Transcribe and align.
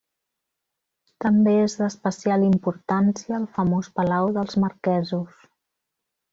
També 1.25 1.53
és 1.65 1.75
d'especial 1.81 2.47
importància 2.47 3.37
el 3.43 3.47
famós 3.59 3.93
palau 4.01 4.35
dels 4.41 4.59
marquesos. 4.67 5.41